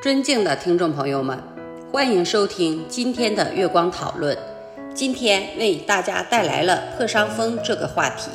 [0.00, 1.36] 尊敬的听众朋友们，
[1.90, 4.38] 欢迎收听今天的月光讨论。
[4.94, 8.30] 今天为大家带来了破伤风这个话题。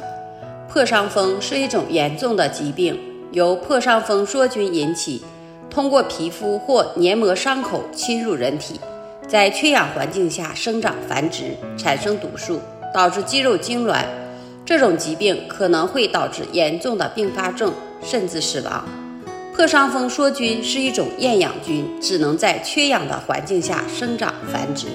[0.67, 2.99] 破伤风是一种严重的疾病，
[3.31, 5.23] 由破伤风梭菌引起，
[5.69, 8.77] 通过皮肤或黏膜伤口侵入人体，
[9.25, 12.59] 在缺氧环境下生长繁殖，产生毒素，
[12.93, 14.03] 导致肌肉痉挛。
[14.65, 17.71] 这种疾病可能会导致严重的并发症，
[18.03, 18.85] 甚至死亡。
[19.55, 24.87] 破伤风梭菌是一种厌氧菌，只能在缺氧的环境下生长繁殖，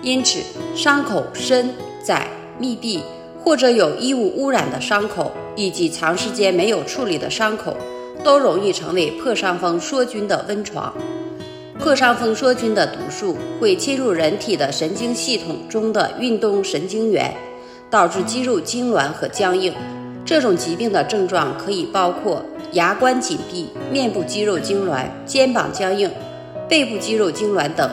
[0.00, 0.38] 因此
[0.76, 1.74] 伤口深
[2.04, 3.02] 窄、密闭
[3.42, 7.76] 或者有异物污染的伤口，以及长时间没有处理的伤口，
[8.22, 10.94] 都容易成为破伤风梭菌的温床。
[11.76, 17.34] 破伤风梭菌的毒素会侵入人体的神经系统中的运动神经元，
[17.90, 19.74] 导致肌肉痉挛和僵硬。
[20.26, 22.44] 这种疾病的症状可以包括。
[22.72, 26.10] 牙关紧闭、面部肌肉痉挛、肩膀僵硬、
[26.68, 27.88] 背部肌肉痉挛等。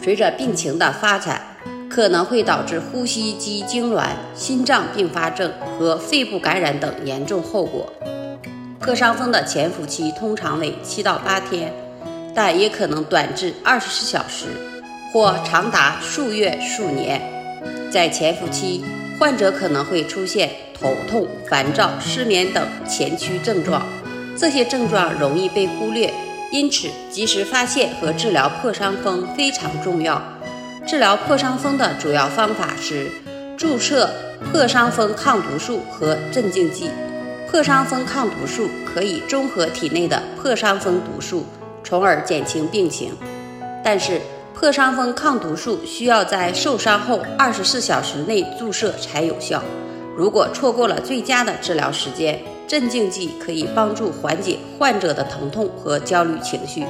[0.00, 1.40] 随着病情的发展，
[1.88, 7.90] 可能会导致呼吸肌痉挛、心脏并发症和肺部感染等严重后果。
[8.78, 11.72] 破伤风的潜伏期通常为七到八天，
[12.34, 14.46] 但也可能短至二十四小时，
[15.12, 17.20] 或长达数月、数年。
[17.90, 18.84] 在潜伏期，
[19.22, 23.80] 患者可能会出现头痛、烦躁、失眠等前驱症状。
[24.36, 26.12] 这些症状容易被忽略，
[26.50, 30.20] 因此及时发现和治疗破伤风非常重要。
[30.84, 33.12] 治疗破伤风的主要方法是
[33.56, 34.10] 注射
[34.50, 36.90] 破伤风抗毒素和镇静剂。
[37.48, 41.46] 破伤风抗毒素可以中和体内的破伤风毒素，
[41.84, 43.12] 从而减轻病情。
[43.84, 44.20] 但是，
[44.62, 49.60] 破伤风抗毒素需要在受伤后二十四小时内注射才有效。
[50.16, 56.84] 如果错过了最佳的治疗时间，镇静剂可以帮助缓解患者的疼痛和焦虑情绪。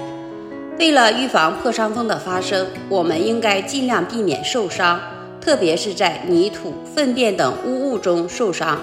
[0.79, 5.01] 为了预防破伤风的发生，我们应该尽量避免受伤，
[5.41, 8.79] 特别是在泥土、粪便等污物中受伤。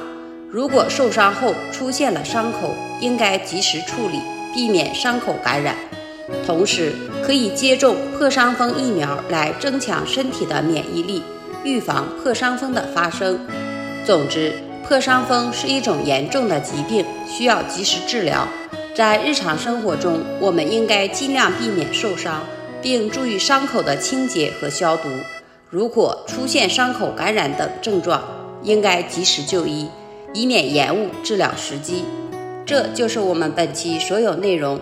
[0.49, 4.19] 如果受伤后出现了伤口，应该及时处理，
[4.51, 5.75] 避免伤口感染。
[6.45, 11.23] 同时，可以接种破伤风疫苗来增强身体的免疫力，
[11.63, 13.39] 预防破伤风的发生。
[14.05, 14.53] 总之。
[14.87, 18.47] 破伤风是一种严重的疾病，需要及时治疗。
[18.95, 22.41] 在日常生活中，我们应该尽量避免受伤，
[22.81, 25.07] 并注意伤口的清洁和消毒。
[25.69, 28.23] 如果出现伤口感染等症状，
[28.63, 29.87] 应该及时就医，
[30.33, 32.03] 以免延误治疗时机。
[32.65, 34.81] 这就是我们本期所有内容。